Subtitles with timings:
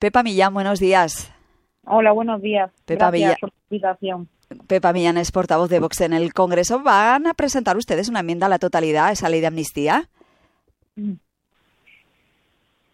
[0.00, 1.30] Pepa Millán, buenos días.
[1.84, 2.70] Hola, buenos días.
[2.86, 4.28] Pepa Gracias por la invitación.
[4.66, 6.82] Pepa Millán es portavoz de Vox en el Congreso.
[6.82, 10.08] ¿Van a presentar ustedes una enmienda a la totalidad a esa ley de amnistía?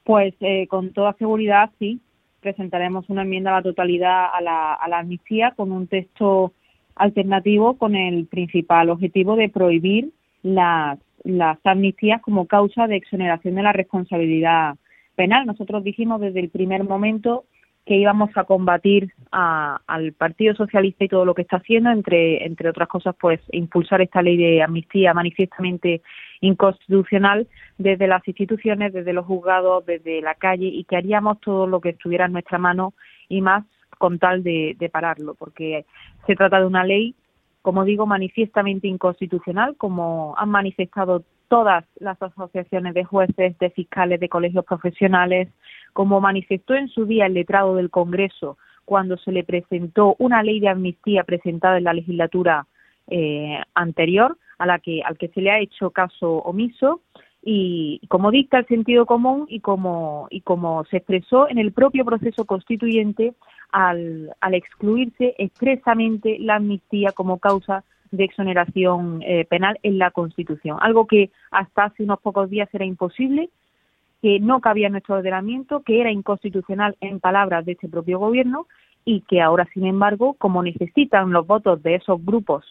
[0.03, 2.01] Pues eh, con toda seguridad sí,
[2.41, 6.55] presentaremos una enmienda a la totalidad a la, a la amnistía con un texto
[6.97, 10.11] alternativo con el principal objetivo de prohibir
[10.43, 14.75] las, las amnistías como causa de exoneración de la responsabilidad
[15.17, 15.47] penal.
[15.47, 17.45] Nosotros dijimos desde el primer momento
[17.87, 22.45] que íbamos a combatir a, al Partido Socialista y todo lo que está haciendo, entre,
[22.45, 26.03] entre otras cosas, pues impulsar esta ley de amnistía manifiestamente
[26.41, 27.47] inconstitucional
[27.79, 31.91] desde las instituciones, desde los juzgados, desde la calle y que haríamos todo lo que
[31.91, 32.93] estuviera en nuestra mano
[33.29, 33.65] y más
[33.99, 35.87] con tal de, pararlo, porque
[36.27, 37.15] se trata de una ley,
[37.63, 44.29] como digo, manifiestamente inconstitucional, como han manifestado todas las asociaciones de jueces, de fiscales, de
[44.29, 45.49] colegios profesionales,
[45.93, 50.61] como manifestó en su día el letrado del Congreso cuando se le presentó una ley
[50.61, 52.67] de amnistía presentada en la legislatura
[53.09, 57.03] eh, anterior, a la que al que se le ha hecho caso omiso
[57.45, 62.05] y como dicta el sentido común y como y como se expresó en el propio
[62.05, 63.35] proceso constituyente
[63.71, 70.79] al, al excluirse expresamente la amnistía como causa de exoneración eh, penal en la Constitución,
[70.81, 73.51] algo que hasta hace unos pocos días era imposible,
[74.23, 78.67] que no cabía en nuestro ordenamiento, que era inconstitucional en palabras de este propio Gobierno
[79.05, 82.65] y que ahora, sin embargo, como necesitan los votos de esos grupos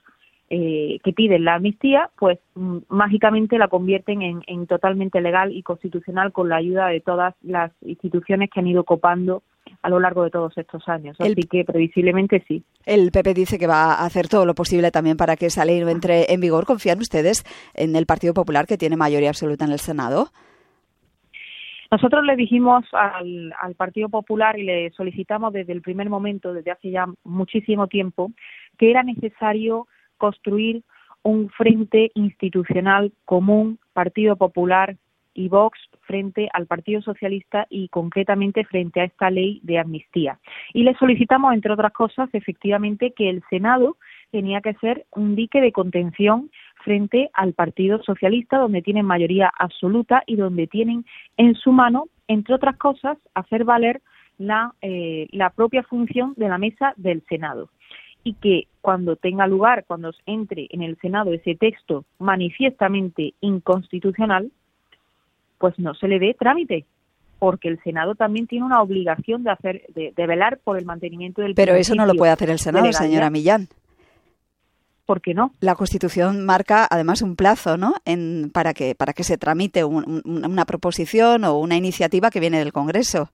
[0.49, 5.63] eh, que piden la amnistía, pues mm, mágicamente la convierten en, en, totalmente legal y
[5.63, 9.41] constitucional con la ayuda de todas las instituciones que han ido copando
[9.81, 11.15] a lo largo de todos estos años.
[11.19, 12.63] Así que previsiblemente sí.
[12.85, 15.79] El PP dice que va a hacer todo lo posible también para que esa ley
[15.79, 16.65] no entre en vigor.
[16.65, 20.27] ¿Confían ustedes en el Partido Popular que tiene mayoría absoluta en el Senado?
[21.91, 26.71] Nosotros le dijimos al, al, Partido Popular y le solicitamos desde el primer momento, desde
[26.71, 28.31] hace ya muchísimo tiempo,
[28.77, 30.83] que era necesario construir
[31.23, 34.95] un frente institucional común, Partido Popular
[35.33, 40.39] y Vox, frente al Partido Socialista y concretamente frente a esta ley de amnistía.
[40.71, 43.97] Y le solicitamos, entre otras cosas, efectivamente que el Senado
[44.31, 46.51] tenía que ser un dique de contención
[46.83, 51.05] frente al Partido Socialista, donde tienen mayoría absoluta y donde tienen
[51.37, 54.01] en su mano, entre otras cosas, hacer valer
[54.37, 57.69] la, eh, la propia función de la mesa del Senado
[58.25, 64.51] y que cuando tenga lugar, cuando entre en el Senado ese texto manifiestamente inconstitucional,
[65.59, 66.85] pues no se le dé trámite,
[67.39, 71.43] porque el Senado también tiene una obligación de hacer, de, de velar por el mantenimiento
[71.43, 71.53] del.
[71.53, 73.67] Pero eso no lo puede hacer el Senado, señora Millán.
[75.05, 75.51] ¿Por qué no?
[75.59, 77.93] La Constitución marca además un plazo, ¿no?
[78.05, 82.39] En, para que para que se tramite un, un, una proposición o una iniciativa que
[82.39, 83.29] viene del Congreso.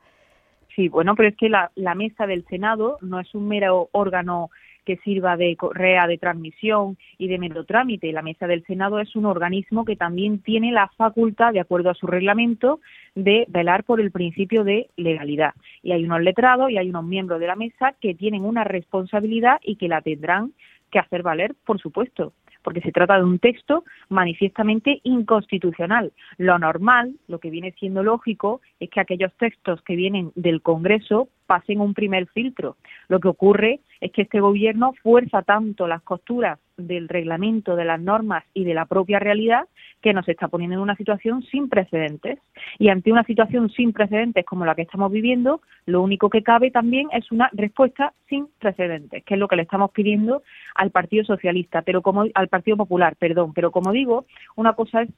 [0.76, 4.50] Sí, bueno, pero es que la, la mesa del Senado no es un mero órgano
[4.86, 8.12] que sirva de correa de transmisión y de trámite.
[8.12, 11.96] La mesa del Senado es un organismo que también tiene la facultad, de acuerdo a
[11.96, 12.80] su reglamento,
[13.16, 15.54] de velar por el principio de legalidad.
[15.84, 19.60] Y hay unos letrados y hay unos miembros de la mesa que tienen una responsabilidad
[19.64, 20.54] y que la tendrán
[20.92, 26.14] que hacer valer, por supuesto porque se trata de un texto manifiestamente inconstitucional.
[26.38, 31.30] Lo normal, lo que viene siendo lógico, es que aquellos textos que vienen del Congreso
[31.48, 32.78] pasen un primer filtro.
[33.08, 38.02] Lo que ocurre es que este gobierno fuerza tanto las costuras del reglamento, de las
[38.02, 39.68] normas y de la propia realidad
[40.02, 42.40] que nos está poniendo en una situación sin precedentes.
[42.80, 46.72] Y ante una situación sin precedentes como la que estamos viviendo, lo único que cabe
[46.72, 50.42] también es una respuesta sin precedentes, que es lo que le estamos pidiendo
[50.74, 53.54] al Partido Socialista, pero como al Partido Popular, perdón.
[53.54, 54.26] Pero como digo,
[54.56, 55.10] una cosa es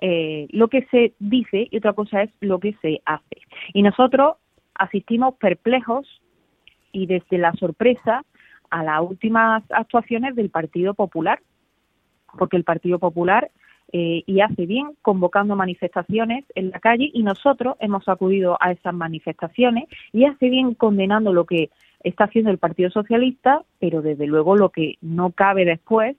[0.00, 3.42] eh, lo que se dice y otra cosa es lo que se hace.
[3.72, 4.36] Y nosotros
[4.74, 6.17] asistimos perplejos
[6.92, 8.24] y desde la sorpresa
[8.70, 11.40] a las últimas actuaciones del Partido Popular,
[12.38, 13.50] porque el Partido Popular
[13.92, 18.92] eh, y hace bien convocando manifestaciones en la calle y nosotros hemos acudido a esas
[18.92, 21.70] manifestaciones y hace bien condenando lo que
[22.04, 26.16] está haciendo el Partido Socialista, pero desde luego lo que no cabe después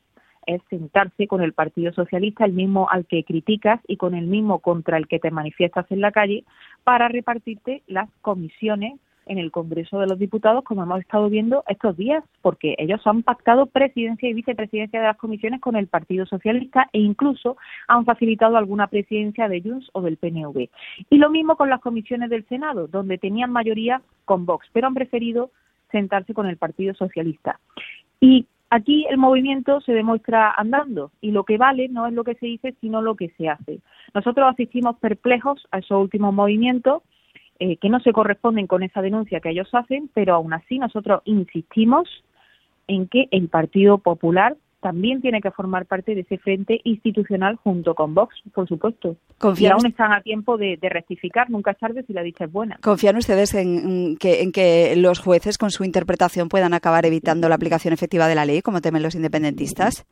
[0.48, 4.60] es sentarse con el Partido Socialista, el mismo al que criticas y con el mismo
[4.60, 6.44] contra el que te manifiestas en la calle,
[6.84, 9.00] para repartirte las comisiones
[9.30, 13.24] en el Congreso de los Diputados, como hemos estado viendo estos días, porque ellos han
[13.24, 17.56] pactado presidencia y vicepresidencia de las comisiones con el Partido Socialista e incluso
[17.88, 20.70] han facilitado alguna presidencia de Junts o del PNV.
[21.10, 24.96] Y lo mismo con las comisiones del Senado, donde tenían mayoría con Vox, pero han
[24.96, 25.52] preferido
[25.92, 27.60] sentarse con el Partido Socialista.
[28.20, 32.36] Y aquí el movimiento se demuestra andando y lo que vale no es lo que
[32.36, 33.80] se dice, sino lo que se hace.
[34.14, 37.04] Nosotros asistimos perplejos a esos últimos movimientos
[37.60, 41.22] eh, que no se corresponden con esa denuncia que ellos hacen, pero aún así nosotros
[41.26, 42.08] insistimos
[42.88, 47.96] en que el Partido Popular también tiene que formar parte de ese frente institucional junto
[47.96, 49.18] con Vox, por supuesto.
[49.58, 52.78] y aún están a tiempo de, rectificar, nunca es tarde si la dicha es buena.
[52.82, 57.56] ¿Confían ustedes en que, en que los jueces con su interpretación puedan acabar evitando la
[57.56, 60.08] aplicación efectiva de la ley, como temen los independentistas?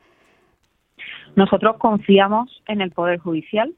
[1.36, 3.74] Nosotros confiamos en el Poder Judicial,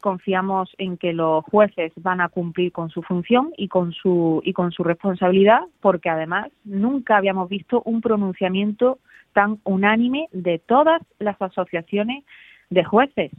[0.00, 4.52] confiamos en que los jueces van a cumplir con su función y con su y
[4.52, 8.98] con su responsabilidad, porque además nunca habíamos visto un pronunciamiento
[9.32, 12.24] tan unánime de todas las asociaciones
[12.70, 13.30] de jueces.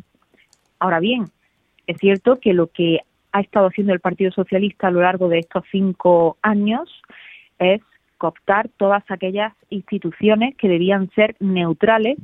[0.79, 1.25] Ahora bien,
[1.87, 2.99] es cierto que lo que
[3.31, 7.01] ha estado haciendo el Partido Socialista a lo largo de estos cinco años
[7.59, 7.81] es
[8.17, 12.17] cooptar todas aquellas instituciones que debían ser neutrales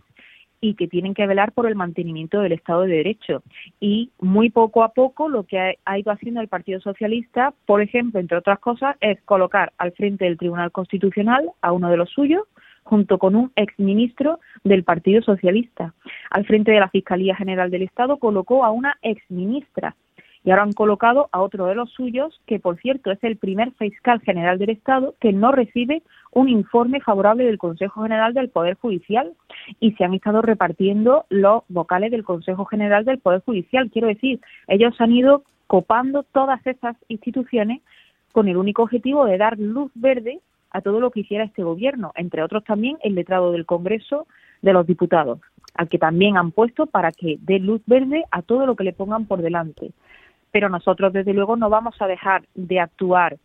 [0.63, 3.43] y que tienen que velar por el mantenimiento del Estado de Derecho.
[3.81, 8.21] Y muy poco a poco lo que ha ido haciendo el Partido Socialista, por ejemplo,
[8.21, 12.43] entre otras cosas, es colocar al frente del Tribunal Constitucional a uno de los suyos,
[12.83, 15.93] junto con un exministro del Partido Socialista.
[16.29, 19.97] Al frente de la Fiscalía General del Estado colocó a una exministra
[20.45, 23.71] y ahora han colocado a otro de los suyos, que por cierto es el primer
[23.73, 28.75] fiscal general del Estado que no recibe un informe favorable del Consejo General del Poder
[28.75, 29.33] Judicial
[29.79, 33.89] y se han estado repartiendo los vocales del Consejo General del Poder Judicial.
[33.91, 37.81] Quiero decir, ellos han ido copando todas esas instituciones
[38.31, 40.39] con el único objetivo de dar luz verde
[40.71, 44.25] a todo lo que hiciera este gobierno, entre otros también el letrado del Congreso
[44.63, 45.39] de los Diputados,
[45.75, 48.93] al que también han puesto para que dé luz verde a todo lo que le
[48.93, 49.91] pongan por delante
[50.53, 53.37] pero nosotros desde luego no vamos a dejar de actuar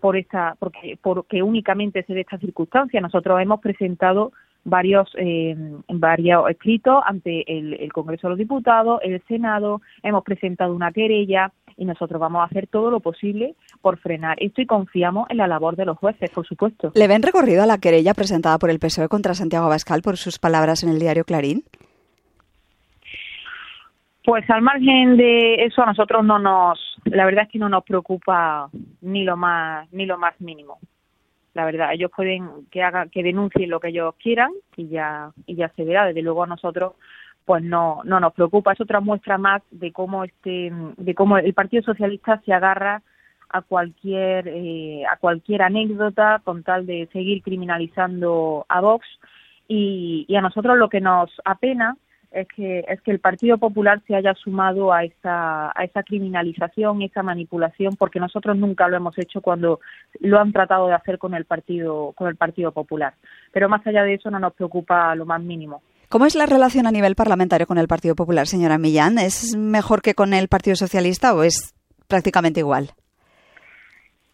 [0.00, 4.32] por esta porque porque únicamente se dé esta circunstancia nosotros hemos presentado
[4.64, 5.56] varios eh,
[5.88, 11.52] varios escritos ante el, el, Congreso de los Diputados el Senado hemos presentado una querella
[11.76, 15.46] y nosotros vamos a hacer todo lo posible por frenar esto y confiamos en la
[15.46, 16.92] labor de los jueces, por supuesto.
[16.94, 20.38] ¿Le ven recorrido a la querella presentada por el PSOE contra Santiago Abascal por sus
[20.38, 21.64] palabras en el diario Clarín?
[24.26, 27.84] Pues al margen de eso a nosotros no nos, la verdad es que no nos
[27.84, 28.68] preocupa
[29.00, 30.80] ni lo más ni lo más mínimo.
[31.54, 35.54] La verdad, ellos pueden que hagan que denuncien lo que ellos quieran y ya y
[35.54, 36.06] ya se verá.
[36.06, 36.94] Desde luego a nosotros
[37.44, 38.72] pues no no nos preocupa.
[38.72, 43.02] Es otra muestra más de cómo este de cómo el Partido Socialista se agarra
[43.50, 49.06] a cualquier eh, a cualquier anécdota con tal de seguir criminalizando a Vox
[49.68, 51.96] y, y a nosotros lo que nos apena
[52.36, 57.02] es que es que el Partido Popular se haya sumado a esa a esa criminalización,
[57.02, 59.80] esa manipulación, porque nosotros nunca lo hemos hecho cuando
[60.20, 63.14] lo han tratado de hacer con el Partido con el Partido Popular.
[63.52, 65.82] Pero más allá de eso no nos preocupa lo más mínimo.
[66.08, 69.18] ¿Cómo es la relación a nivel parlamentario con el Partido Popular, señora Millán?
[69.18, 71.74] ¿Es mejor que con el Partido Socialista o es
[72.06, 72.90] prácticamente igual?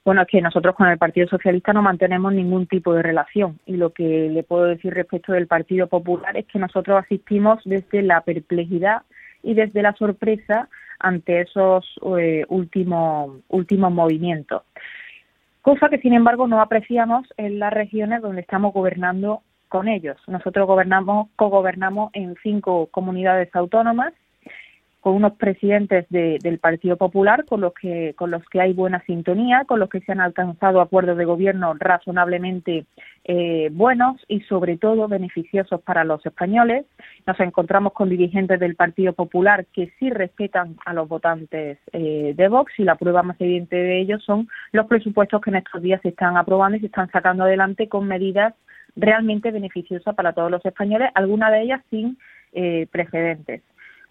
[0.05, 3.77] Bueno, es que nosotros con el Partido Socialista no mantenemos ningún tipo de relación y
[3.77, 8.21] lo que le puedo decir respecto del Partido Popular es que nosotros asistimos desde la
[8.23, 9.03] perplejidad
[9.45, 10.69] y desde la sorpresa
[10.99, 11.87] ante esos
[12.19, 14.63] eh, últimos últimos movimientos.
[15.63, 20.17] Cosa que, sin embargo, no apreciamos en las regiones donde estamos gobernando con ellos.
[20.27, 24.13] Nosotros gobernamos, cogobernamos en cinco comunidades autónomas
[25.03, 29.65] con unos presidentes del Partido Popular con los que con los que hay buena sintonía,
[29.67, 32.87] con los que se han alcanzado acuerdos de gobierno razonablemente
[33.25, 36.87] eh, buenos y sobre todo beneficiosos para los españoles.
[37.27, 42.49] Nos encontramos con dirigentes del Partido Popular que sí respetan a los votantes eh, de
[42.49, 46.01] Vox y la prueba más evidente de ellos son los presupuestos que en estos días
[46.03, 48.55] se están aprobando y se están sacando adelante con medidas
[48.95, 52.19] realmente beneficiosas para todos los españoles, algunas de ellas sin
[52.53, 53.63] eh, precedentes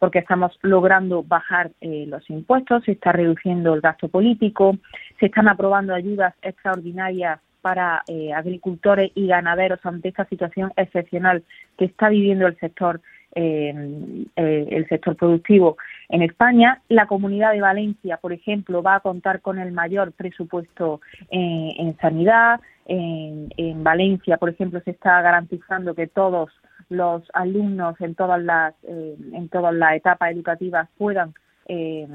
[0.01, 4.75] porque estamos logrando bajar eh, los impuestos, se está reduciendo el gasto político,
[5.19, 11.43] se están aprobando ayudas extraordinarias para eh, agricultores y ganaderos ante esta situación excepcional
[11.77, 12.99] que está viviendo el sector
[13.35, 15.77] eh, el sector productivo
[16.09, 16.81] en España.
[16.89, 22.59] La Comunidad de Valencia, por ejemplo, va a contar con el mayor presupuesto en sanidad.
[22.87, 26.49] En Valencia, por ejemplo, se está garantizando que todos
[26.91, 31.33] los alumnos en todas las eh, en todas las etapas educativas puedan
[31.67, 32.05] eh,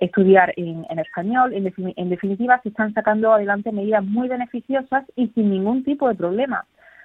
[0.00, 1.54] estudiar en, español.
[1.54, 6.16] En, en, definitiva, se están sacando adelante medidas muy beneficiosas y sin ningún tipo de
[6.16, 6.64] problema.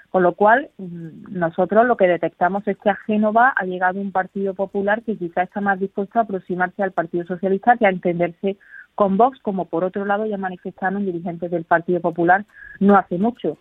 [0.09, 4.11] Con lo cual, mm, nosotros lo que detectamos es que a Génova ha llegado un
[4.11, 8.57] Partido Popular que quizá está más dispuesto a aproximarse al Partido Socialista que a entenderse
[8.95, 12.45] con Vox, como por otro lado ya manifestaron dirigentes del Partido Popular
[12.79, 13.57] no hace mucho.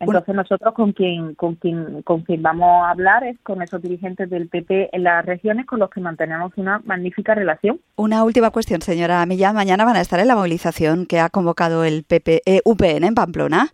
[0.00, 4.30] Entonces nosotros con quien, con quien, con quien vamos a hablar es con esos dirigentes
[4.30, 7.80] del PP en las regiones con los que mantenemos una magnífica relación.
[7.96, 9.54] Una última cuestión, señora Millán.
[9.54, 13.14] Mañana van a estar en la movilización que ha convocado el PP, eh, UPN en
[13.14, 13.68] Pamplona.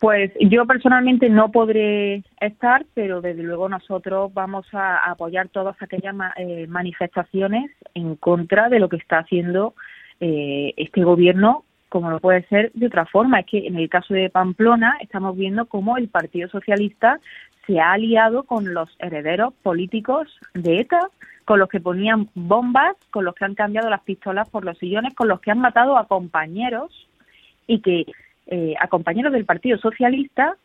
[0.00, 6.14] Pues yo personalmente no podré estar, pero desde luego nosotros vamos a apoyar todas aquellas
[6.36, 9.74] eh, manifestaciones en contra de lo que está haciendo
[10.20, 11.64] eh, este gobierno
[11.94, 13.38] como no puede ser de otra forma.
[13.38, 17.20] Es que en el caso de Pamplona estamos viendo cómo el Partido Socialista
[17.68, 21.08] se ha aliado con los herederos políticos de ETA,
[21.44, 25.14] con los que ponían bombas, con los que han cambiado las pistolas por los sillones,
[25.14, 26.90] con los que han matado a compañeros
[27.68, 28.06] y que
[28.48, 30.56] eh, a compañeros del Partido Socialista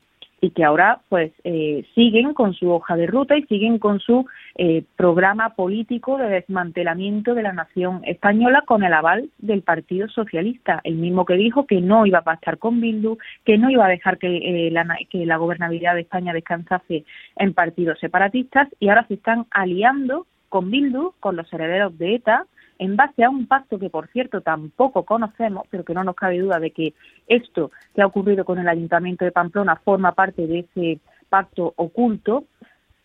[0.41, 4.25] y que ahora pues eh, siguen con su hoja de ruta y siguen con su
[4.55, 10.81] eh, programa político de desmantelamiento de la nación española con el aval del Partido Socialista,
[10.84, 13.89] el mismo que dijo que no iba a pactar con Bildu, que no iba a
[13.89, 17.05] dejar que, eh, la, que la gobernabilidad de España descansase
[17.38, 22.46] en partidos separatistas y ahora se están aliando con Bildu, con los herederos de ETA,
[22.79, 26.39] en base a un pacto que, por cierto, tampoco conocemos, pero que no nos cabe
[26.39, 26.93] duda de que
[27.27, 32.45] esto que ha ocurrido con el Ayuntamiento de Pamplona forma parte de ese pacto oculto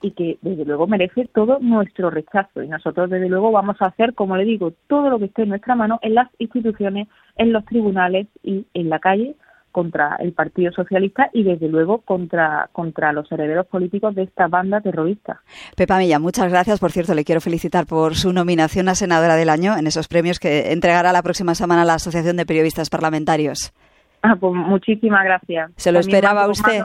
[0.01, 2.63] y que, desde luego, merece todo nuestro rechazo.
[2.63, 5.49] Y nosotros, desde luego, vamos a hacer, como le digo, todo lo que esté en
[5.51, 9.35] nuestra mano en las instituciones, en los tribunales y en la calle
[9.75, 14.81] contra el Partido Socialista y desde luego contra, contra los herederos políticos de esta banda
[14.81, 15.41] terrorista.
[15.77, 16.79] Pepa Milla, muchas gracias.
[16.79, 20.39] Por cierto, le quiero felicitar por su nominación a senadora del año en esos premios
[20.39, 23.75] que entregará la próxima semana la Asociación de Periodistas Parlamentarios.
[24.23, 25.73] Ah, pues muchísimas gracias.
[25.75, 26.85] ¿Se lo esperaba usted?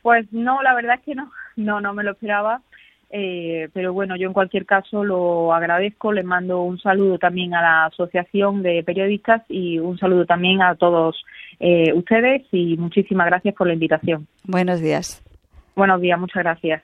[0.00, 2.62] Pues no, la verdad es que no, no, no me lo esperaba.
[3.10, 7.62] Eh, pero bueno, yo en cualquier caso lo agradezco, le mando un saludo también a
[7.62, 11.24] la Asociación de Periodistas y un saludo también a todos
[11.60, 14.26] eh, ustedes y muchísimas gracias por la invitación.
[14.44, 15.22] Buenos días.
[15.74, 16.76] Buenos días, muchas gracias.